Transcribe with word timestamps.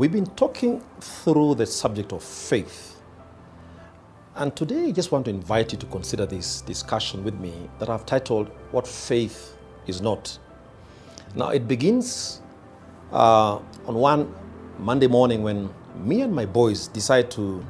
We've 0.00 0.10
been 0.10 0.24
talking 0.28 0.82
through 0.98 1.56
the 1.56 1.66
subject 1.66 2.14
of 2.14 2.22
faith. 2.24 3.02
And 4.34 4.56
today 4.56 4.86
I 4.86 4.92
just 4.92 5.12
want 5.12 5.26
to 5.26 5.30
invite 5.30 5.72
you 5.72 5.78
to 5.78 5.84
consider 5.84 6.24
this 6.24 6.62
discussion 6.62 7.22
with 7.22 7.34
me 7.38 7.68
that 7.78 7.90
I've 7.90 8.06
titled 8.06 8.48
What 8.70 8.88
Faith 8.88 9.58
is 9.86 10.00
Not. 10.00 10.38
Now, 11.34 11.50
it 11.50 11.68
begins 11.68 12.40
uh, 13.12 13.56
on 13.84 13.94
one 13.94 14.34
Monday 14.78 15.06
morning 15.06 15.42
when 15.42 15.68
me 15.98 16.22
and 16.22 16.34
my 16.34 16.46
boys 16.46 16.88
decide 16.88 17.30
to 17.32 17.62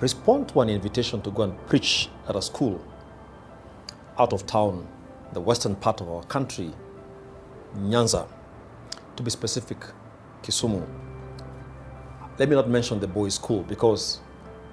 respond 0.00 0.48
to 0.48 0.62
an 0.62 0.70
invitation 0.70 1.20
to 1.20 1.30
go 1.30 1.42
and 1.42 1.66
preach 1.66 2.08
at 2.30 2.34
a 2.34 2.40
school 2.40 2.82
out 4.18 4.32
of 4.32 4.46
town, 4.46 4.88
the 5.34 5.40
western 5.42 5.76
part 5.76 6.00
of 6.00 6.08
our 6.08 6.22
country, 6.22 6.72
Nyanza, 7.76 8.26
to 9.16 9.22
be 9.22 9.30
specific, 9.30 9.76
Kisumu. 10.42 10.86
Let 12.38 12.48
me 12.48 12.54
not 12.54 12.68
mention 12.68 13.00
the 13.00 13.08
boys' 13.08 13.34
school 13.34 13.62
because 13.62 14.20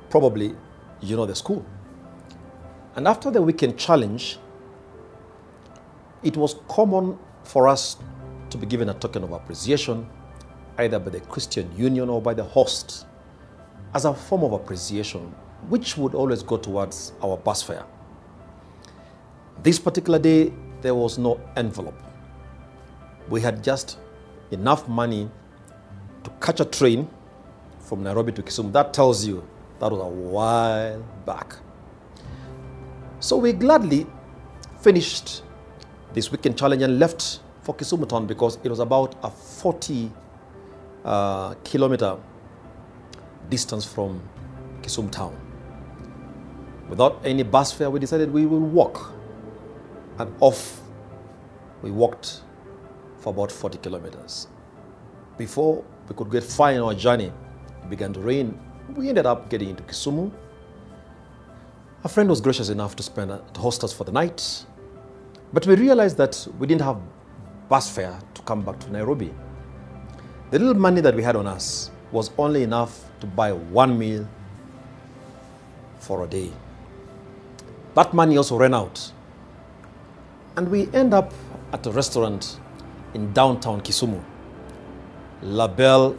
probably 0.10 0.56
you 1.02 1.16
know 1.16 1.26
the 1.26 1.36
school. 1.36 1.66
And 2.96 3.08
after 3.08 3.32
the 3.32 3.42
weekend 3.42 3.78
challenge, 3.78 4.38
it 6.24 6.38
was 6.38 6.56
common 6.68 7.18
for 7.44 7.68
us 7.68 7.98
to 8.50 8.58
be 8.58 8.66
given 8.66 8.90
a 8.90 8.94
token 8.94 9.24
of 9.24 9.32
appreciation 9.32 10.08
either 10.78 11.00
by 11.00 11.10
the 11.10 11.20
Christian 11.22 11.70
Union 11.78 12.10
or 12.10 12.22
by 12.22 12.34
the 12.34 12.44
host 12.44 13.06
as 13.94 14.06
a 14.06 14.14
form 14.14 14.44
of 14.44 14.52
appreciation, 14.54 15.34
which 15.70 15.98
would 15.98 16.14
always 16.14 16.44
go 16.44 16.58
towards 16.58 17.14
our 17.24 17.38
bus 17.38 17.64
fare. 17.64 17.86
This 19.64 19.80
particular 19.80 20.20
day, 20.20 20.54
there 20.82 20.94
was 20.94 21.18
no 21.18 21.40
envelope. 21.56 22.00
We 23.30 23.42
had 23.42 23.64
just 23.64 23.98
enough 24.52 24.88
money 24.88 25.30
to 26.26 26.32
catch 26.42 26.60
a 26.60 26.66
train 26.66 27.08
from 27.80 28.04
Nairobi 28.04 28.32
to 28.34 28.42
Kisumu. 28.42 28.72
That 28.74 28.94
tells 28.94 29.26
you 29.26 29.48
that 29.80 29.92
was 29.92 30.02
a 30.02 30.08
while 30.08 31.02
back. 31.26 31.56
So 33.20 33.38
we 33.38 33.54
gladly 33.54 34.06
finished 34.82 35.44
this 36.14 36.32
weekend 36.32 36.58
challenge 36.58 36.82
and 36.82 37.00
left 37.00 37.40
for 37.62 37.76
Kisumu 37.76 38.08
town 38.10 38.28
because 38.28 38.58
it 38.64 38.70
was 38.70 38.80
about 38.80 39.16
a 39.24 39.30
40 39.30 40.12
uh, 41.04 41.54
kilometer 41.64 42.18
distance 43.50 43.86
from 43.86 44.22
Kisumu 44.82 45.12
town. 45.12 45.40
Without 46.90 47.20
any 47.24 47.44
bus 47.44 47.72
fare, 47.72 47.90
we 47.90 48.00
decided 48.00 48.32
we 48.32 48.46
will 48.46 48.60
walk. 48.60 49.12
And 50.18 50.34
off 50.40 50.82
we 51.82 51.92
walked 51.92 52.42
for 53.20 53.30
about 53.34 53.52
40 53.52 53.80
kilometers. 53.80 54.48
Before 55.38 55.84
we 56.08 56.16
could 56.16 56.32
get 56.32 56.44
far 56.44 56.72
in 56.72 56.82
our 56.82 56.94
journey, 56.94 57.32
it 57.84 57.90
began 57.90 58.14
to 58.14 58.20
rain. 58.20 58.58
We 58.96 59.10
ended 59.10 59.26
up 59.26 59.50
getting 59.50 59.70
into 59.70 59.84
Kisumu. 59.84 60.32
A 62.04 62.08
friend 62.10 62.30
was 62.30 62.40
gracious 62.40 62.70
enough 62.70 62.96
to 62.98 63.04
spend 63.04 63.32
uh, 63.32 63.40
to 63.54 63.60
host 63.60 63.84
us 63.84 63.92
for 63.92 64.04
the 64.04 64.12
night, 64.12 64.66
but 65.52 65.66
we 65.66 65.76
realized 65.76 66.18
that 66.18 66.48
we 66.60 66.68
didn't 66.68 66.82
have 66.84 67.00
bus 67.68 67.90
fare 67.90 68.20
to 68.36 68.42
come 68.44 68.62
back 68.62 68.80
to 68.80 68.92
Nairobi. 68.92 69.34
The 70.52 70.60
little 70.60 70.76
money 70.76 71.02
that 71.02 71.16
we 71.16 71.24
had 71.24 71.36
on 71.36 71.48
us 71.48 71.90
was 72.12 72.30
only 72.38 72.62
enough 72.62 73.10
to 73.20 73.26
buy 73.26 73.52
one 73.52 73.98
meal 73.98 74.28
for 76.00 76.24
a 76.24 76.28
day. 76.28 76.52
That 77.96 78.14
money 78.14 78.38
also 78.38 78.58
ran 78.58 78.74
out. 78.74 79.12
And 80.58 80.70
we 80.70 80.88
end 80.94 81.14
up 81.14 81.34
at 81.74 81.86
a 81.88 81.92
restaurant 81.92 82.60
in 83.14 83.34
downtown 83.34 83.82
Kisumu, 83.82 84.24
La 85.42 85.68
Belle 85.68 86.16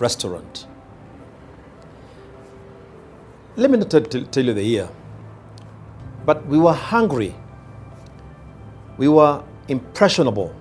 Restaurant. 0.00 0.66
Let 3.56 3.70
me 3.70 3.78
not 3.78 3.90
tell, 3.90 4.02
you 4.02 4.54
the 4.54 4.62
year, 4.62 4.88
but 6.26 6.44
we 6.46 6.58
were 6.58 6.72
hungry. 6.72 7.34
We 8.98 9.06
were 9.08 9.42
impressionable. 9.68 10.54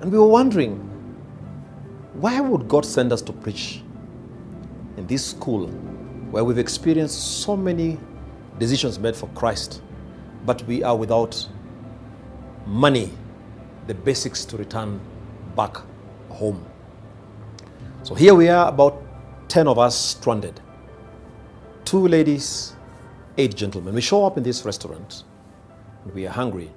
And 0.00 0.12
we 0.12 0.18
were 0.18 0.28
wondering, 0.28 0.76
why 2.14 2.40
would 2.40 2.68
God 2.68 2.84
send 2.84 3.12
us 3.12 3.20
to 3.22 3.32
preach 3.32 3.82
in 4.96 5.06
this 5.08 5.26
school 5.26 5.66
where 6.30 6.44
we've 6.44 6.58
experienced 6.58 7.42
so 7.42 7.56
many 7.56 7.98
decisions 8.58 8.98
made 8.98 9.16
for 9.16 9.26
Christ, 9.30 9.82
but 10.44 10.62
we 10.66 10.84
are 10.84 10.96
without 10.96 11.48
money, 12.64 13.10
the 13.88 13.94
basics 13.94 14.44
to 14.46 14.56
return 14.56 15.00
back 15.56 15.78
home? 16.36 16.64
So 18.02 18.14
here 18.14 18.34
we 18.34 18.48
are, 18.48 18.68
about 18.68 19.02
10 19.48 19.68
of 19.68 19.78
us 19.78 19.98
stranded. 19.98 20.60
Two 21.84 22.06
ladies, 22.06 22.74
eight 23.38 23.54
gentlemen. 23.54 23.94
We 23.94 24.00
show 24.00 24.24
up 24.24 24.36
in 24.36 24.42
this 24.42 24.64
restaurant. 24.64 25.24
We 26.14 26.26
are 26.26 26.30
hungry. 26.30 26.70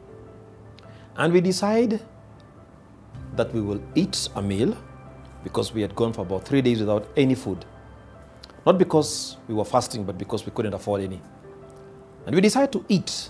And 1.18 1.34
we 1.34 1.42
decide 1.42 2.00
that 3.36 3.54
we 3.54 3.62
will 3.62 3.82
eat 3.96 4.30
a 4.36 4.42
meal 4.42 4.76
because 5.44 5.74
we 5.74 5.82
had 5.82 5.96
gone 5.96 6.14
for 6.14 6.22
about 6.22 6.46
three 6.46 6.62
days 6.62 6.80
without 6.80 7.08
any 7.16 7.36
food. 7.36 7.66
Not 8.66 8.78
because 8.78 9.38
we 9.48 9.56
were 9.56 9.66
fasting, 9.66 10.04
but 10.04 10.18
because 10.18 10.46
we 10.46 10.52
couldn't 10.52 10.74
afford 10.74 11.02
any. 11.02 11.22
And 12.26 12.36
we 12.36 12.42
decide 12.42 12.72
to 12.74 12.86
eat 12.90 13.30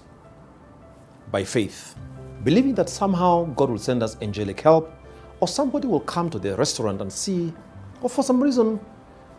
by 1.32 1.44
faith, 1.44 1.96
believing 2.44 2.76
that 2.76 2.90
somehow 2.90 3.46
God 3.56 3.70
will 3.70 3.78
send 3.78 4.02
us 4.04 4.18
angelic 4.22 4.60
help, 4.62 4.92
or 5.40 5.48
somebody 5.48 5.88
will 5.88 6.00
come 6.02 6.30
to 6.30 6.40
the 6.40 6.56
restaurant 6.56 7.02
and 7.02 7.12
see, 7.12 7.54
or 8.02 8.10
for 8.10 8.24
some 8.24 8.42
reason 8.42 8.80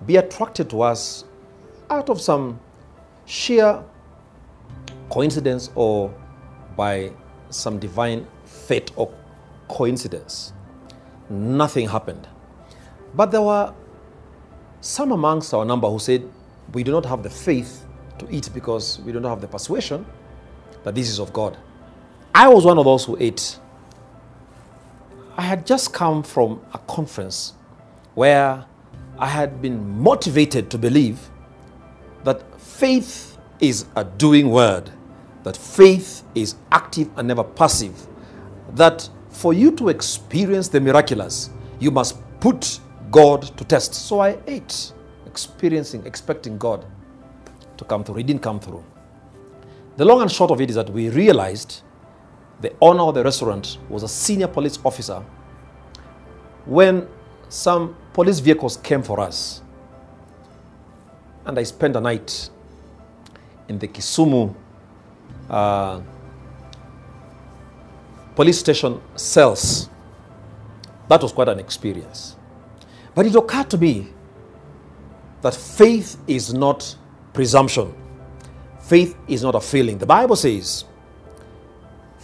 be 0.06 0.16
attracted 0.16 0.70
to 0.70 0.82
us 0.82 1.24
out 1.90 2.08
of 2.08 2.20
some 2.20 2.58
sheer 3.26 3.82
coincidence 5.10 5.70
or 5.74 6.14
by 6.76 7.12
some 7.50 7.78
divine 7.78 8.26
fate 8.44 8.92
or 8.96 9.12
coincidence. 9.68 10.52
Nothing 11.28 11.88
happened. 11.88 12.26
But 13.14 13.30
there 13.30 13.42
were 13.42 13.74
some 14.80 15.12
amongst 15.12 15.52
our 15.52 15.64
number 15.64 15.88
who 15.88 15.98
said, 15.98 16.28
We 16.72 16.82
do 16.82 16.92
not 16.92 17.04
have 17.06 17.22
the 17.22 17.30
faith 17.30 17.86
to 18.18 18.26
eat 18.30 18.50
because 18.54 19.00
we 19.00 19.12
do 19.12 19.20
not 19.20 19.30
have 19.30 19.40
the 19.40 19.48
persuasion 19.48 20.06
that 20.84 20.94
this 20.94 21.08
is 21.08 21.18
of 21.18 21.32
God. 21.32 21.56
I 22.34 22.48
was 22.48 22.64
one 22.64 22.78
of 22.78 22.84
those 22.84 23.04
who 23.04 23.16
ate. 23.20 23.58
I 25.40 25.44
had 25.44 25.64
just 25.64 25.94
come 25.94 26.22
from 26.22 26.60
a 26.74 26.78
conference 26.80 27.54
where 28.12 28.62
I 29.18 29.26
had 29.26 29.62
been 29.62 29.98
motivated 29.98 30.70
to 30.70 30.76
believe 30.76 31.18
that 32.24 32.60
faith 32.60 33.38
is 33.58 33.86
a 33.96 34.04
doing 34.04 34.50
word, 34.50 34.90
that 35.44 35.56
faith 35.56 36.24
is 36.34 36.56
active 36.72 37.08
and 37.16 37.26
never 37.26 37.42
passive, 37.42 38.06
that 38.74 39.08
for 39.30 39.54
you 39.54 39.72
to 39.76 39.88
experience 39.88 40.68
the 40.68 40.78
miraculous, 40.78 41.48
you 41.78 41.90
must 41.90 42.18
put 42.40 42.78
God 43.10 43.40
to 43.56 43.64
test. 43.64 43.94
So 43.94 44.20
I 44.20 44.36
ate, 44.46 44.92
experiencing, 45.24 46.04
expecting 46.04 46.58
God 46.58 46.84
to 47.78 47.84
come 47.86 48.04
through. 48.04 48.16
He 48.16 48.24
didn't 48.24 48.42
come 48.42 48.60
through. 48.60 48.84
The 49.96 50.04
long 50.04 50.20
and 50.20 50.30
short 50.30 50.50
of 50.50 50.60
it 50.60 50.68
is 50.68 50.76
that 50.76 50.90
we 50.90 51.08
realized 51.08 51.80
the 52.60 52.74
owner 52.80 53.02
of 53.02 53.14
the 53.14 53.24
restaurant 53.24 53.78
was 53.88 54.02
a 54.02 54.08
senior 54.08 54.48
police 54.48 54.78
officer 54.84 55.22
when 56.66 57.08
some 57.48 57.96
police 58.12 58.38
vehicles 58.38 58.76
came 58.76 59.02
for 59.02 59.18
us. 59.20 59.62
And 61.46 61.58
I 61.58 61.62
spent 61.62 61.96
a 61.96 62.00
night 62.00 62.50
in 63.68 63.78
the 63.78 63.88
Kisumu 63.88 64.54
uh, 65.48 66.00
police 68.36 68.58
station 68.58 69.00
cells. 69.16 69.88
That 71.08 71.22
was 71.22 71.32
quite 71.32 71.48
an 71.48 71.58
experience. 71.58 72.36
But 73.14 73.26
it 73.26 73.34
occurred 73.34 73.70
to 73.70 73.78
me 73.78 74.08
that 75.42 75.54
faith 75.54 76.16
is 76.26 76.52
not 76.52 76.94
presumption. 77.32 77.94
Faith 78.80 79.16
is 79.26 79.42
not 79.42 79.54
a 79.54 79.60
feeling. 79.60 79.98
The 79.98 80.06
Bible 80.06 80.36
says 80.36 80.84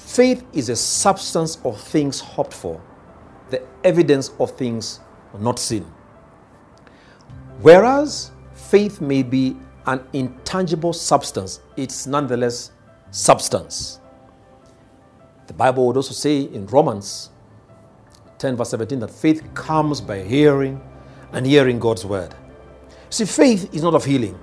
faith 0.06 0.44
is 0.52 0.68
a 0.68 0.76
substance 0.76 1.58
of 1.64 1.78
things 1.80 2.20
hoped 2.20 2.54
for, 2.54 2.80
the 3.50 3.60
evidence 3.82 4.30
of 4.38 4.56
things 4.56 5.00
not 5.38 5.58
seen. 5.58 5.84
Whereas 7.60 8.30
faith 8.54 9.00
may 9.00 9.22
be 9.22 9.56
an 9.86 10.00
intangible 10.12 10.92
substance, 10.92 11.60
it's 11.76 12.06
nonetheless 12.06 12.70
substance. 13.10 14.00
The 15.48 15.52
Bible 15.52 15.86
would 15.88 15.96
also 15.96 16.14
say 16.14 16.42
in 16.42 16.66
Romans 16.66 17.30
10, 18.38 18.56
verse 18.56 18.70
17, 18.70 19.00
that 19.00 19.10
faith 19.10 19.42
comes 19.54 20.00
by 20.00 20.22
hearing 20.22 20.80
and 21.32 21.44
hearing 21.44 21.80
God's 21.80 22.04
word. 22.04 22.34
See, 23.10 23.24
faith 23.24 23.74
is 23.74 23.82
not 23.82 23.94
of 23.94 24.04
healing, 24.04 24.38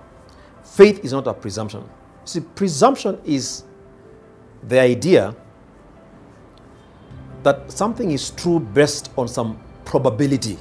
faith 0.63 1.03
is 1.05 1.13
not 1.13 1.25
a 1.25 1.33
presumption. 1.33 1.89
See, 2.25 2.41
presumption 2.41 3.19
is 3.23 3.63
the 4.67 4.79
idea 4.79 5.35
that 7.43 7.71
something 7.71 8.11
is 8.11 8.31
true 8.31 8.59
based 8.59 9.11
on 9.17 9.27
some 9.27 9.59
probability. 9.85 10.57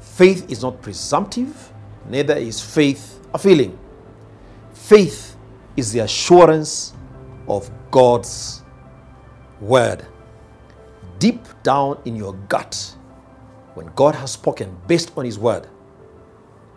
Faith 0.00 0.50
is 0.50 0.62
not 0.62 0.80
presumptive, 0.82 1.72
neither 2.08 2.34
is 2.34 2.60
faith 2.60 3.20
a 3.32 3.38
feeling. 3.38 3.78
Faith 4.72 5.36
is 5.76 5.92
the 5.92 6.00
assurance 6.00 6.92
of 7.48 7.70
God's 7.90 8.62
word. 9.60 10.04
Deep 11.18 11.40
down 11.62 11.98
in 12.04 12.16
your 12.16 12.34
gut, 12.48 12.96
when 13.74 13.86
God 13.94 14.14
has 14.14 14.32
spoken 14.32 14.76
based 14.86 15.12
on 15.16 15.24
his 15.24 15.38
word, 15.38 15.66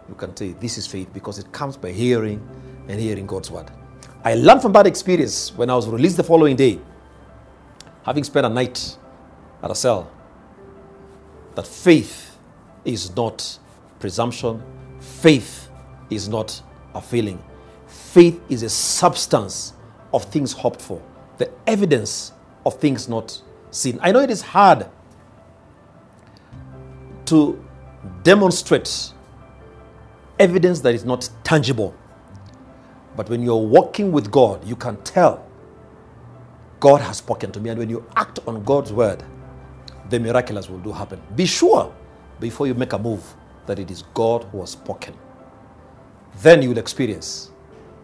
you 0.09 0.15
can 0.15 0.35
say 0.35 0.53
this 0.53 0.77
is 0.77 0.87
faith 0.87 1.11
because 1.13 1.37
it 1.37 1.51
comes 1.51 1.75
by 1.77 1.91
hearing 1.91 2.41
and 2.87 2.99
hearing 2.99 3.27
God's 3.27 3.51
word. 3.51 3.69
I 4.23 4.35
learned 4.35 4.61
from 4.61 4.73
that 4.73 4.87
experience 4.87 5.53
when 5.55 5.69
I 5.69 5.75
was 5.75 5.87
released 5.87 6.17
the 6.17 6.23
following 6.23 6.55
day, 6.55 6.79
having 8.07 8.23
spent 8.23 8.45
a 8.45 8.49
night 8.49 8.97
at 9.61 9.69
a 9.69 9.75
cell, 9.75 10.09
that 11.55 11.67
faith 11.67 12.37
is 12.85 13.13
not 13.17 13.59
presumption, 13.99 14.63
faith 15.01 15.69
is 16.09 16.29
not 16.29 16.61
a 16.95 17.01
feeling. 17.01 17.43
Faith 17.85 18.41
is 18.47 18.63
a 18.63 18.69
substance 18.69 19.73
of 20.13 20.23
things 20.25 20.53
hoped 20.53 20.81
for, 20.81 21.01
the 21.37 21.51
evidence 21.67 22.31
of 22.65 22.79
things 22.79 23.09
not 23.09 23.41
seen. 23.71 23.99
I 24.01 24.13
know 24.13 24.19
it 24.19 24.31
is 24.31 24.41
hard 24.41 24.87
to 27.25 27.61
demonstrate 28.23 29.11
evidence 30.39 30.79
that 30.79 30.95
is 30.95 31.03
not 31.03 31.29
tangible. 31.43 31.93
But 33.17 33.29
when 33.29 33.41
you're 33.41 33.57
walking 33.57 34.13
with 34.13 34.31
God, 34.31 34.65
you 34.65 34.77
can 34.77 34.95
tell 35.03 35.46
God 36.79 37.01
has 37.01 37.17
spoken 37.17 37.51
to 37.51 37.59
me. 37.59 37.69
And 37.69 37.79
when 37.79 37.89
you 37.89 38.05
act 38.15 38.39
on 38.47 38.63
God's 38.63 38.93
word, 38.93 39.23
the 40.09 40.19
miraculous 40.19 40.69
will 40.69 40.79
do 40.79 40.91
happen. 40.91 41.21
Be 41.35 41.45
sure 41.45 41.93
before 42.39 42.67
you 42.67 42.73
make 42.73 42.93
a 42.93 42.97
move 42.97 43.23
that 43.65 43.79
it 43.79 43.91
is 43.91 44.03
God 44.13 44.43
who 44.45 44.61
has 44.61 44.71
spoken. 44.71 45.13
Then 46.41 46.61
you 46.61 46.69
will 46.69 46.77
experience 46.77 47.51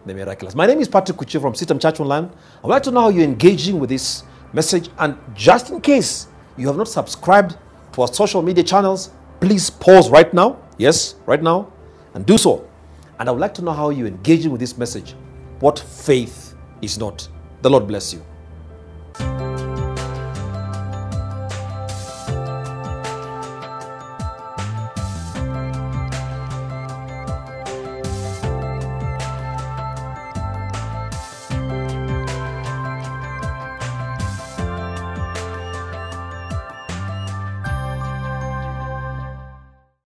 the 0.04 0.14
miraculous. 0.14 0.54
My 0.54 0.66
name 0.66 0.80
is 0.80 0.88
Patrick 0.88 1.16
Kuchio 1.16 1.40
from 1.40 1.54
CITAM 1.54 1.80
Church 1.80 2.00
Online. 2.00 2.30
I'd 2.62 2.68
like 2.68 2.82
to 2.82 2.90
know 2.90 3.02
how 3.02 3.08
you're 3.08 3.24
engaging 3.24 3.78
with 3.78 3.90
this 3.90 4.24
message. 4.52 4.90
And 4.98 5.16
just 5.34 5.70
in 5.70 5.80
case 5.80 6.26
you 6.56 6.66
have 6.66 6.76
not 6.76 6.88
subscribed 6.88 7.56
to 7.92 8.02
our 8.02 8.08
social 8.08 8.42
media 8.42 8.64
channels, 8.64 9.10
please 9.40 9.70
pause 9.70 10.10
right 10.10 10.32
now. 10.34 10.58
Yes, 10.78 11.14
right 11.26 11.42
now. 11.42 11.72
And 12.14 12.26
do 12.26 12.36
so. 12.36 12.68
And 13.18 13.28
I 13.28 13.32
would 13.32 13.40
like 13.40 13.54
to 13.54 13.62
know 13.62 13.72
how 13.72 13.90
you're 13.90 14.08
engaging 14.08 14.50
with 14.50 14.60
this 14.60 14.76
message. 14.76 15.14
What 15.60 15.78
faith 15.78 16.54
is 16.82 16.98
not. 16.98 17.28
The 17.62 17.70
Lord 17.70 17.86
bless 17.86 18.12
you. 18.12 18.22